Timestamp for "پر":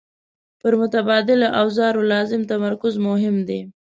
0.59-0.73